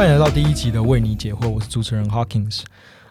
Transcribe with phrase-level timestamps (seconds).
[0.00, 2.62] 欢迎来到第一集的为你解惑，我是主持人 Hawkins。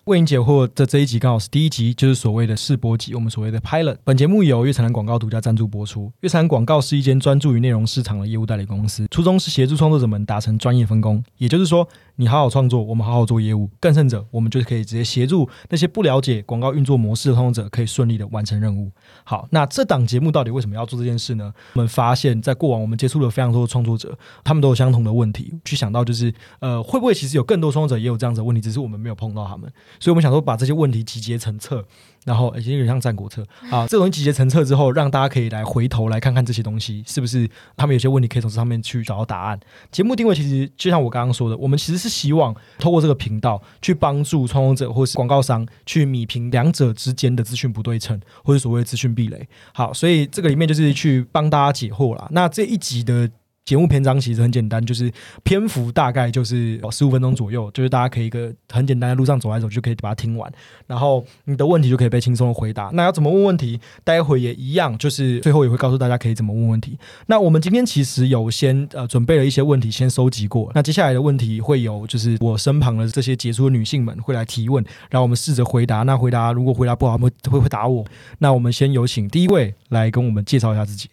[0.05, 3.97] 为您解惑的这一集刚好是第一集，就是所谓的试播集，我们所谓的 pilot。
[4.03, 6.11] 本节目由月城南广告独家赞助播出。
[6.21, 13.69] 月城南广告是一间专注于内容市场的业务代理公司，初衷是协助创作者们达成专业分工，也就是说，你好好创作，我们好好做业务。
[13.79, 18.89] 更甚者，我们就是可以直接协助那些不了解广告运作模式的创作者，可以顺利的完成任务。
[19.25, 21.53] 好，那这档节目到底为什么要做这件事呢？
[21.73, 29.69] 我们发现，在过往我们接触了非常多的创作者，他们都有相同的问题，去想到就是，呃，会不会其实有更多创作者也有这样子的问题，只是我们没有碰到他们。
[29.99, 31.85] 所以我们想说，把这些问题集结成册，
[32.25, 33.87] 然后已经有点像战国策啊。
[33.87, 39.59] 这东西集结成册之后，让大家可以来回头来看看这些东西是不是他们有些问题可以从这上面去找到答案。
[39.91, 49.47] 节目定位其实就像我刚刚说的，我们其实是希望透过这个频道去帮助创作者或是广告商去米平两者之间的资讯不对称，或者所谓的资讯壁垒。
[49.73, 52.27] 好，所以这个里面就是去帮大家解惑啦。
[52.31, 53.29] 那这一集的。
[53.65, 55.11] 节目篇章其实很简单，就是
[55.43, 60.51] 篇幅大概就是十五分钟左右，就是大家可以一个很简单的路上走来走就可以把它听完，
[60.87, 62.89] 然后你的问题就可以被轻松的回答。
[62.93, 63.79] 那要怎么问问题？
[64.03, 66.97] 待会也一样，就是最后也会告诉大家可以怎么问问题。
[67.27, 70.71] 那我们今天其实有先呃准备了一些问题，先收集过。
[70.73, 76.01] 那接下来的问题会有就是我身旁的这些杰出的女性们会来提问，然后我们试着回答。
[76.01, 78.03] 那回答如果回答不好，会会会打我。
[78.39, 81.07] 那我们先有请第一位来跟我们介绍一下自己。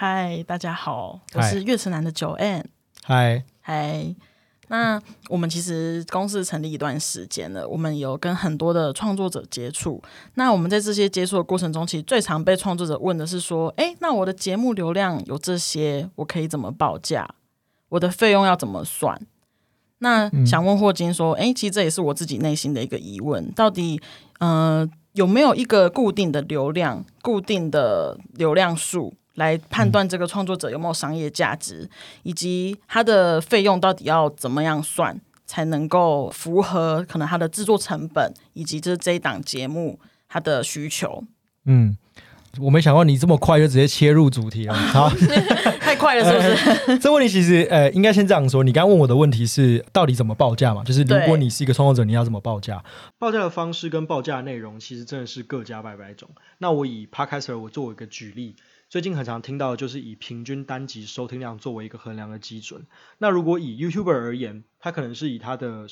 [0.00, 2.64] 嗨，大家好，我是月城南的九 N。
[3.02, 4.14] 嗨嗨，
[4.68, 10.00] 那我们其实公司成立一段时间了，我们有跟很多的创作者接触。
[10.34, 17.28] 那我们在这些接触的过程中，其实最常被创作者问的是说：“哎，那我的节目流量有这些，我可以怎么报价？
[17.88, 19.20] 我的费用要怎么算？”
[19.98, 24.00] 那想问霍金说：“哎，其实这也是我自己内心的一个疑问，到底
[24.38, 31.88] 呃有没有一个固定的流量、固定的流量数？”来判断这个创作者有没有商业价值，
[32.24, 39.98] 以及他的费用到底要怎么样算，才能够符合可能他的制作成本，以及就是这一档节目
[40.28, 41.22] 他的需求。
[41.66, 41.96] 嗯，
[42.60, 45.08] 我没想到你这么快就直接切入主题了，好，
[45.80, 46.98] 太快了，是不是？
[47.00, 48.64] 这问题其实呃，应该先这样说。
[48.64, 50.82] 你刚刚问我的问题是，到底怎么报价嘛？
[50.82, 52.82] 就是如果你是一个创作者，你要怎么报价？
[53.18, 56.28] 报价的方式跟报价内容，其实真的是各家百百种。
[56.58, 58.56] 那我以 Podcaster 我做一个举例。
[58.90, 62.86] 最近很常听到的，就是以平均单集收听量作为一个衡量的基准。
[63.18, 65.86] 那如果以 YouTuber 而言，它可能是以它的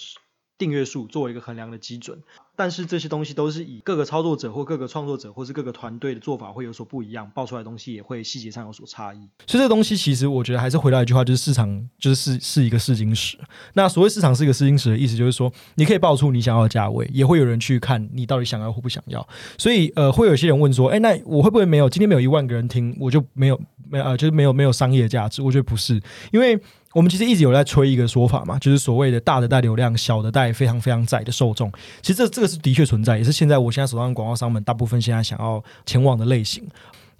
[0.58, 2.18] 订阅数作为一个衡量的基准。
[2.58, 9.18] 但是这些东西都是以各个操作者或各个创作者或是各个团队的做法会有所不一样，报出来的东西也会细节上有所差异。
[9.46, 13.36] 所以这个东西其实我觉得还是回到一句话，就是市场就是是一个试金石。
[13.74, 19.28] 那所谓市场是一个试金石的意思，就是说你可以报出你想要的价位，也会有人去看你到底想要或不想要。
[19.58, 25.42] 所以呃，会有些人问说，哎，那我会不会没有今天没有一万个人听，我就没有没有呃就是没有没有商业价值？
[25.42, 26.00] 我觉得不是，
[26.32, 26.58] 因为。
[26.96, 31.70] 我们其实一直有在吹一个说法嘛，就是所谓的大的带流量，小的带非常非常窄的受众。
[32.00, 36.66] 其实这这个是的确存在，也是现在我现在手上的广告商们大部分现在想要前往的类型。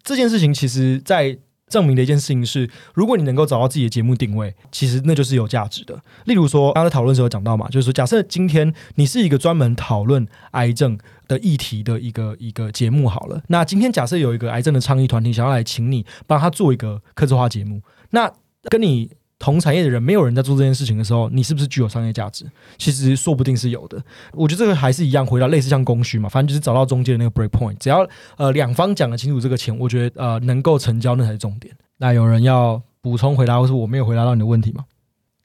[0.02, 1.36] 这件事情其实在
[1.68, 6.00] 证明的一件事情是，如果你能够找到自己的节目定位，其实那就是有价值的。
[6.24, 10.98] 例如说，刚才讨论时候讲到嘛，就是说，假设今天你是一个专门讨论癌症
[11.28, 18.32] 的议题的一个一个节目好了，那今天假设有一个癌症的倡议团体想要来请你帮他做一个客制化节目，那
[18.70, 19.10] 跟你。
[19.38, 22.44] 同产业的人，没有人在做这件事情的时候，你是不是具有商业价值？
[22.78, 24.02] 其实说不定是有的。
[24.32, 27.76] 我觉得这个还是一样，回到类似像供需嘛，反正就是找到中间的那个 break point。
[27.78, 31.76] 只要呃两方讲得清楚这个钱，我觉得呃能够成交那才是重点。
[31.98, 34.84] 那有人要补充回答，或是我没有回答到你的问题吗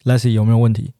[0.03, 0.93] ？Leslie 有没有问题？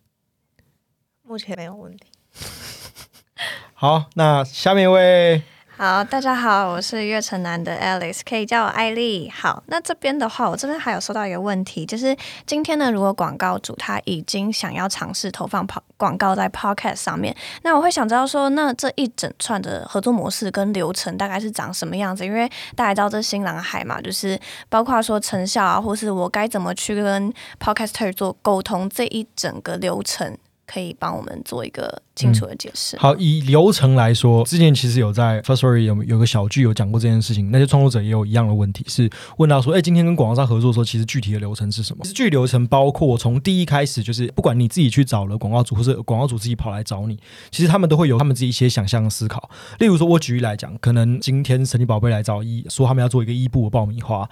[1.24, 2.08] 目前没有问题。
[3.74, 5.42] 好，那下面一位。
[5.84, 9.28] 好，大家好，我是月城南的 Alice，可以叫我艾丽。
[9.32, 12.16] 好，那这边的话，我这边还有收到一个问题，就是
[12.46, 22.24] 今天呢，如果广告主他已经想要尝试投放跑广告在 Podcast 上面，那我会想知道说，那这一整串的合作模式跟流程大概是长什么样子？
[22.24, 24.40] 因为大家知道这新蓝海嘛，就是
[24.70, 30.38] 包括说成效啊，或是我该怎么去跟 Podcaster 做沟通，这一整个流程。
[30.72, 32.98] 可以帮我们做一个清楚的解释。
[32.98, 37.52] 好，以流程来说，之前其实有在 First Story 有有个小剧有讲过这件事情。
[37.52, 47.18] 那些创作者也有一样的问题，是问到说：“哎，今天跟广告商合作的时候，其实具体的流程是什么？”具体流程包括从第一开始，就是不管你自己去找了广告主，或者广告主自己跑来找你，
[47.50, 49.50] 其实他们都会有他们自己一些想象的思考。
[49.80, 54.30] 例如说，我举例来讲，可能今天神奇宝贝来找一说他们要做一个伊布的爆米花。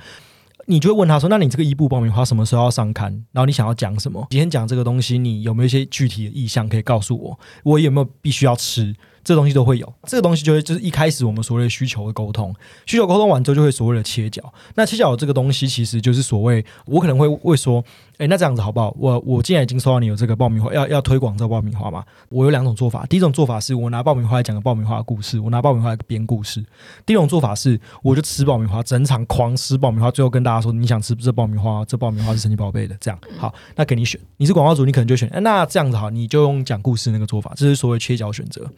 [0.69, 3.11] 你就会问他说：“那你这个一部爆米花什么时候要上刊？
[3.31, 4.27] 然后你想要讲什么？
[4.29, 7.39] 今天讲这个东西，你有没有一些具体的意向可以告诉我？
[7.63, 8.95] 我有没有必须要吃？
[9.23, 9.93] 这东西都会有。
[10.03, 12.53] 这个东西就会就是一开始我们所谓的需求的沟通，
[12.85, 14.41] 需求沟通完之后就会所谓的切角。
[14.75, 17.83] 那切角这个东西其实就是所谓我可能会会说，
[18.17, 18.93] 哎，那这样子好不好？
[18.97, 22.03] 我我既然已经收到你有这个爆米花，要要推广这个爆米花嘛？
[22.29, 23.05] 我有两种做法。
[23.05, 26.63] 第一种做法是我拿爆米花来讲个爆米花的故事，我拿爆米花来编故事。
[27.05, 32.95] 第二种做法是我就吃爆米花，整场狂吃爆米花，最后跟大家说你想吃这爆米花，这爆米花是神奇宝贝的。
[32.99, 38.69] 这样好，那给你选，你是广告主，你可能就选，那这样子好，你就用讲故事那个做法，这是所谓切角选择。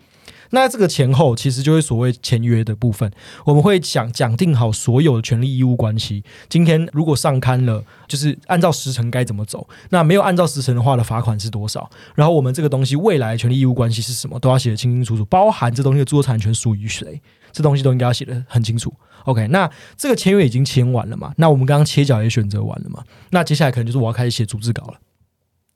[0.51, 3.11] 那这个前后其实就是所谓签约的部分，
[3.45, 6.23] 我们会讲讲定好所有的权利义务关系。
[6.47, 11.89] 今天如果上刊了，就是按照时辰该怎么走；那没有按照时辰的话的罚款是多少？
[12.15, 17.21] 然后我们这个东西未来权利义务关系是什么，都要写得清清楚楚，包含这东西的著作产权属于谁，
[17.51, 18.93] 这东西都应该要写得很清楚。
[19.25, 21.33] OK，那这个签约已经签完了嘛？
[21.37, 23.03] 那我们刚刚切角也选择完了嘛？
[23.29, 24.95] 那接下来可能就是我要开始写逐字稿了。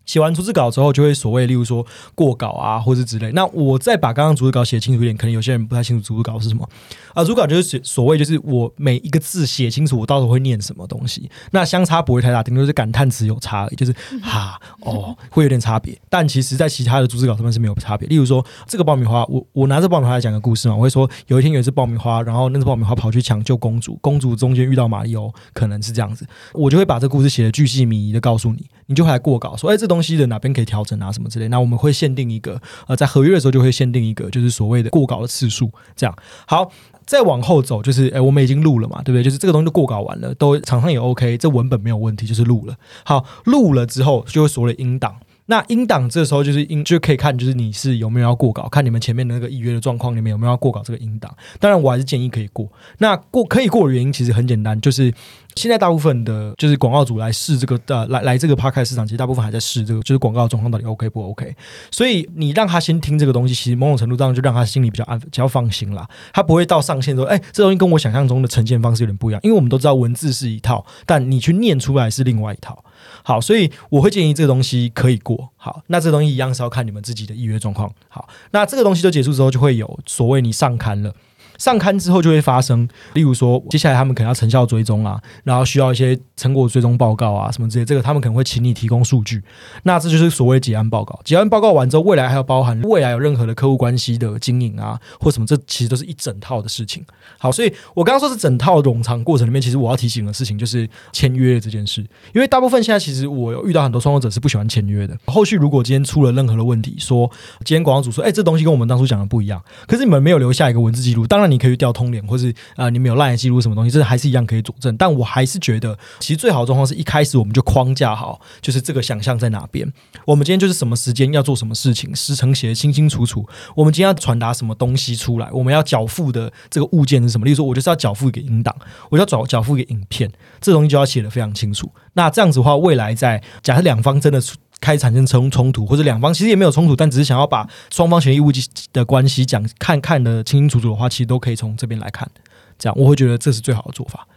[0.05, 3.31] 写完逐字稿之后，就会所谓，例如说过稿啊，或是之类。
[3.31, 6.67] 那我再把刚刚逐字稿写清楚一点，可能有些人不太清楚逐字稿是什么
[7.13, 7.23] 啊。
[7.23, 11.29] 逐字稿就是所谓，就是我每一个字写清楚，我到时候会念什么东西。
[11.51, 15.99] 那相差不会太大，顶多是感叹词有差，就是 哈哦，会有点差别。
[16.09, 18.07] 但其实，在其他的逐字稿上面是没有差别。
[18.07, 28.65] 例如说，这个爆米花，我我拿着爆米花来讲个故事嘛，我会说，有一天有一只爆米花，然后那只爆米花跑去抢救公主，公主中间遇到马里奥，可能是这样子，我就会把这故事写的巨细靡遗的告诉你。
[28.87, 31.47] 你就会来过稿，说哎，这东东西的哪边可以调整啊，什么之类。
[31.47, 35.71] 那我们会限定一个，呃，在合约的时候就会限定一个，就是所谓的过稿的次数。
[35.95, 36.13] 这样
[36.45, 36.69] 好，
[37.05, 39.23] 再往后走，就是哎，我们已经录了嘛，对不对？
[39.23, 42.75] 就是这个东西都过稿完了，都厂商也 OK，这文本没有问题，就是录了。
[43.05, 45.15] 好，录了之后就会所谓的音档。
[45.47, 51.35] 那英档这时候就是英就可以看，就是你是有没有要过稿，看你们前面的那个预约的状况，你们有没有要过稿这个音档。
[51.59, 52.67] 当然，我还是建议可以过。
[52.97, 55.13] 那过可以过的原因其实很简单，就是。
[55.55, 61.55] 现在大部分的，就是广告主来试这个的，来来这个 p a r k 市场，其实大部分还在试这个，就是广告状况到底 OK 不 OK。
[61.89, 66.05] 所以你让他先听这个东西，其实某种程度上就让他心里比较安，比较放心啦。
[66.33, 69.39] 他不会到上线说，哎，这东西跟我想象中的呈现方式有点不一样。
[69.43, 72.83] 因为我们都知道文字是一套，但你去念出来是另外一套。
[73.23, 75.49] 好，所以我会建议这个东西可以过。
[75.55, 77.93] 好，那这东西一样是要看你们自己的预约状况。
[78.07, 81.13] 好，那这个东西都结束之后，就会有所谓你上刊了。
[81.57, 89.41] 上刊之后就会发生，例如说，接下来他们可能要成效追踪啊，然后需要一些成果追踪报告啊，什么之类，这个他们可能会请你提供数据。
[89.83, 91.19] 那这就是所谓结案报告。
[91.23, 97.03] 结案报告完之后，未来还要包含未来有任何的客户关系的经营啊，或什么，这其实都是一整套的事情。
[97.37, 102.01] 好，所以我刚刚说是整套冗长过程里面，其实我要提醒的事情就是签约这件事，
[102.33, 105.17] 因为大部分现在其实我有遇到很多创作者是不喜欢签约的。
[105.25, 107.29] 后续如果今天出了任何的问题，说
[107.63, 111.44] 今天广告主说，哎，这东西跟我们当初讲的不一样，可是你们没有留下一个文字记录，当然。
[111.45, 114.97] 那你可以调通联，或是呃，你们有赖记录什么东西，这还是一样可以佐证。
[114.97, 119.87] 但我还是觉得，其实最好的状况是一开始我们就框架好，就是这个想象在哪边。
[120.25, 123.47] 我们今天就是什么时间要做什么事情，时程写的清清楚楚。
[123.75, 127.45] 我们今天要传达什么东西出来，我们要缴付的这个物件是什么？
[127.45, 128.75] 例如说，我就是要缴付一个音档，
[129.11, 130.27] 我要缴缴付一个影片，
[130.59, 131.91] 这东西就要写的非常清楚。
[132.13, 134.41] 那这样子的话，未来在假设两方真的
[134.85, 138.51] 开始产生冲冲突，或者两方其实也没有冲突，但只是想要把双方权益物
[138.93, 142.29] 的关系讲看看的清清楚楚的话，其实都可以从这边来看。
[142.77, 144.27] 这样我会觉得这是最好的做法。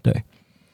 [0.00, 0.24] 对。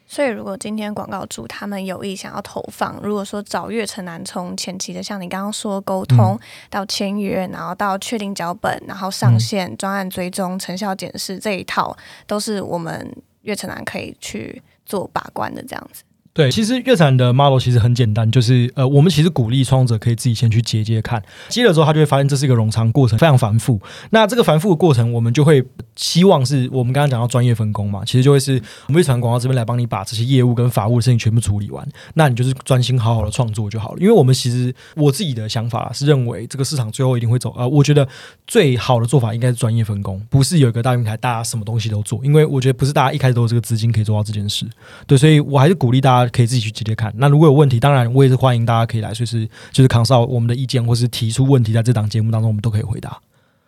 [0.08, 6.38] 所以，如果今天广告主他们有意想要投放，如果说找月城南从前期的像你刚刚说沟通
[6.70, 16.04] 到签约，然后到确定脚本，然后上线专案追踪、成效检视这一套，都是我们月城南可以去做把关的这样子。
[16.36, 23.80] 对，其实月产的 model 其实很简单，就是呃，我们其实鼓励创作者可以自己先去接接看，接了之后他就会发现这是一个冗长过程，非常繁复。
[24.10, 25.64] 那这个繁复的过程，我们就会
[25.94, 33.98] 希望是我们刚刚讲到专业分工嘛，其实就会是我们乐产广告这边来帮你把这些业务跟法务的事情全部处理完，那你就是专心好好的创作就好了。
[33.98, 38.06] 因为我们其实我自己的想法是认为这个市场最后一定会走，呃，我觉得
[38.46, 44.66] 最好的做法应该是专业分工，不是有一个大平台大家什么东西都做，因为我觉得不是大家一开始都有这个资金可以做到这件事。
[45.06, 46.25] 对，所以我还是鼓励大家。
[46.30, 47.12] 可以自己去直接看。
[47.16, 53.20] 那如果有问题，当然我也是欢迎大家可以来，随时就是扛上我们的意见，或是提出问题，在这档节目当中，我们都可以回答。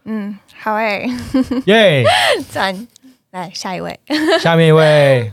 [0.05, 1.07] 嗯，好诶，
[1.67, 2.05] 耶，
[2.49, 2.89] 赞！
[3.31, 4.01] 来下一位，
[4.41, 5.31] 下面一位，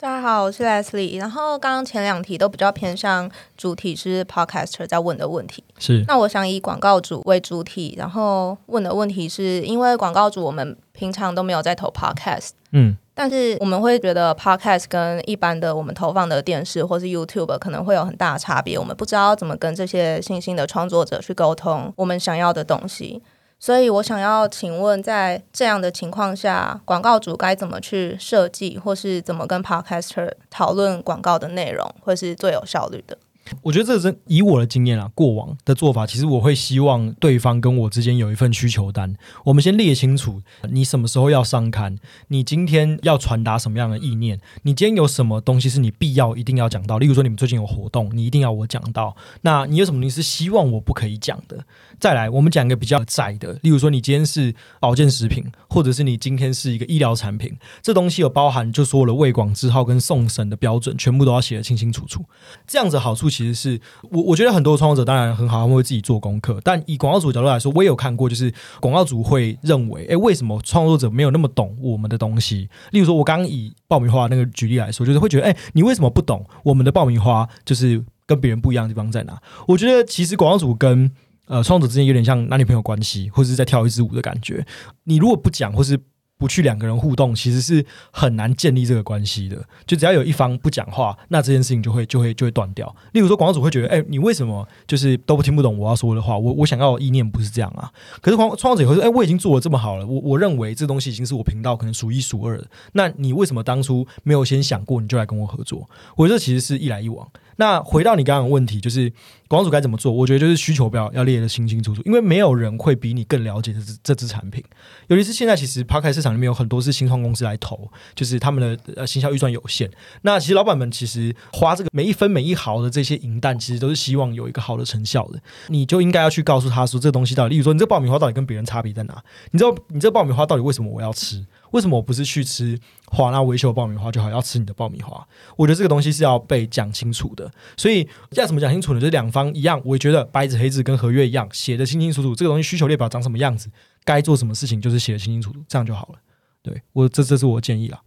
[0.00, 1.18] 大家好，我是 Leslie。
[1.18, 6.02] 然后刚刚前两题都比较偏向主体是 Podcaster 在问的问题，是。
[6.08, 12.96] 那我想以广告主为主体，然后问的问题是因为广告主我们平常都没有在投 Podcast，嗯。
[13.14, 23.22] 但是我们会觉得 podcast 跟一般的我们投放的电视或是 YouTube 可能会有很大的差别，我们不知道怎么跟这些新兴的创作者去沟通我们想要的东西。
[23.60, 33.16] 所以我想要请问，在这样的情况下，广告主该怎么去设计，或是怎么跟 podcaster 讨论广告的内容，会是最有效率的？
[33.62, 41.98] 我觉得这是以我的经验啊，过往的做法，其实我会希望对方跟我之间有一份需求单，我们先列清楚你什么时候要上刊，
[42.28, 51.62] 你今天要传达什么样的意念，你今天有什么东西是你必要一定要讲到，例如说你们最近有活动，你一定要我讲到，那你有什么东西是希望我不可以讲的？
[52.00, 62.24] 再来，我们讲一个比较窄的，例如说你今天是保健食品，或者是你今天是一个医疗产品，这东西有包含就说了魏广字号跟送审的标准，全部都要写得清清楚楚，
[62.66, 63.33] 这样子好处。
[63.34, 66.60] 其实是我，我觉得很多创作者当然很好，他们会自己做功课。
[66.62, 72.68] 但以广告组角度来说，我也有看过，就是广告组会认为，哎，为什么创作者没有那么懂我们的东西？
[72.92, 77.48] 例如说，我刚刚以爆米花那个举例来说，就是会觉得，哎，你为什么不懂我们的爆米花？
[77.64, 79.40] 就是跟别人不一样的地方在哪？
[79.66, 81.10] 我觉得其实广告组跟
[81.46, 84.64] 呃创作者之间有点像男女朋友关系，或者是在跳一支舞的感觉。
[85.04, 85.98] 你如果不讲，或是
[86.44, 89.64] 不去两个人互动，其实是很难建立这个关系的。
[89.86, 92.94] 就只要有一方不讲话，那这件事情就会就会就会断掉。
[93.12, 96.36] 例如说，广告主会觉得，哎，你为什么就是都不听不懂我要说的话？
[96.36, 97.90] 我我想要的意念不是这样啊。
[98.20, 102.66] 可是创创作者会说，哎，我已经做的这么好了，我我认为这东西已经是我频道可能数一数二的。
[102.92, 105.88] 那你为什么当初没有先想过，你就来跟我合作？
[106.14, 107.26] 我觉得其实是一来一往。
[107.56, 109.12] 那回到你刚刚的问题，就是
[109.46, 110.12] 广主该怎么做？
[110.12, 114.60] 我觉得就是需求表要列得清清楚楚，因为没有人会比你更了解这支这支产品。
[115.06, 119.90] 尤其是现在，其实 p 开市场里面有很多是新创公司来投，就是他们的呃行销预算有限。
[120.22, 125.40] 那其实老板们其实花这个每一分每一毫的这些银弹，其实都是希望有一个好的成效的。
[125.68, 129.22] 你就应该要去告诉他说，这东西到底，例如说，你这爆米花到底跟别人差别在哪？
[129.50, 131.44] 你知道你这爆米花到底为什么我要吃？
[131.74, 135.26] 为什么我不是去吃华纳维修爆米花就好，要吃你的爆米花？
[135.56, 137.50] 我觉得这个东西是要被讲清楚的。
[137.76, 139.00] 所以要怎么讲清楚呢？
[139.00, 142.32] 就是两方一样，我觉得白纸黑字跟合约一样，写的清清楚楚。
[142.32, 143.68] 这个东西需求列表长什么样子，
[144.04, 146.18] 该做什么事情，就是写的清清楚楚，这样就好了。
[146.62, 148.00] 对我这这是我建议啊。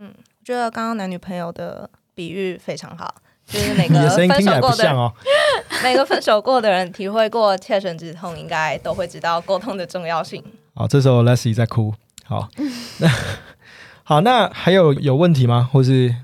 [0.00, 3.14] 嗯，我觉得刚刚男女朋友的比喻非常好，
[3.46, 5.10] 就是每个分手过的哦，
[5.82, 10.44] 每个分手过的人体会过切身之痛，应该都会知道沟通的重要性。
[10.74, 11.94] 好，这时候 Leslie 在哭。
[12.24, 12.48] 好，
[12.98, 13.08] 那
[14.02, 15.68] 好，那还有有问题吗？
[15.72, 16.14] 或是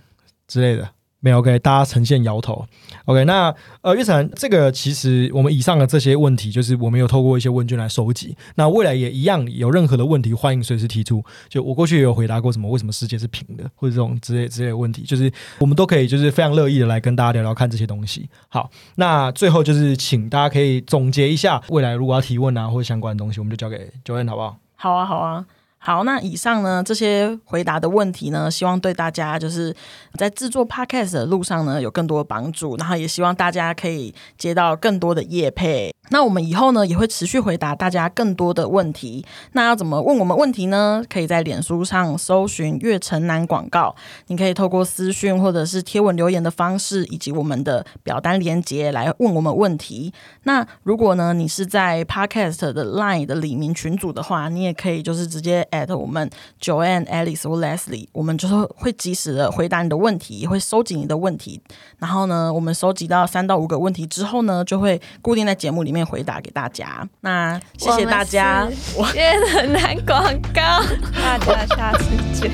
[0.49, 0.90] 之类的？
[1.23, 2.66] 没有，OK，大家呈现摇头。
[3.04, 8.35] OK，那呃，月成，这个其实我们以上的这些问题，就是我们有透过一些问卷来收集。
[8.54, 11.23] 那未来也一样，有任何的问题，欢迎随时提出。
[11.50, 18.26] 就我过去也有回答过什么，为什么世界是平的，或者这种之类之类的问题，就是我们都可以，就是非常乐意的来跟大家聊聊看这些东西。
[18.49, 24.57] 好，那最后就是请大家可以总结一下，未来如果要提问啊，或者相关的东西，我们就交给 joyn 好不好？
[24.76, 25.45] 好啊，好啊。
[25.82, 29.75] 好，那以上呢这些回答的问题呢，希望对大家就是
[30.18, 35.90] 在制作 podcast 的路上呢有更多的帮助，然后也希望大家可以接到更多的业配。
[36.12, 39.25] 那我们以后呢也会持续回答大家更多的问题。
[39.52, 41.02] 那要怎么问我们问题呢？
[41.08, 43.94] 可以在脸书上搜寻“月城南广告”，
[44.26, 50.12] 你可以透过私讯或者是贴文留言的方式，以及我们的表单连接来问我们问题。
[50.42, 56.28] 那如果呢你是在 podcast 的 line 的李明群组的话，你也可以就是直接 at 我们
[56.60, 61.62] Joanne、Alice 或 Leslie，我们就是会及时的回答你的问题，也会收集你的问题。
[61.98, 66.00] 然后呢，我们收集到三到五个问题之后呢，就会固定在节目里面。
[66.10, 68.68] 回答给大家，那谢谢大家。
[68.96, 70.82] 我也很难广告，
[71.14, 72.50] 大家下次见。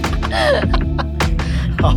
[1.81, 1.95] 好。